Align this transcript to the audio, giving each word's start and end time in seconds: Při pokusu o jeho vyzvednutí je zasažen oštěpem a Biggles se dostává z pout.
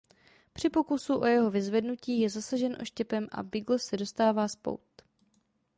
Při 0.53 0.69
pokusu 0.69 1.19
o 1.19 1.25
jeho 1.25 1.51
vyzvednutí 1.51 2.19
je 2.19 2.29
zasažen 2.29 2.77
oštěpem 2.81 3.27
a 3.31 3.43
Biggles 3.43 3.83
se 3.85 3.97
dostává 3.97 4.47
z 4.47 4.55
pout. 4.55 5.01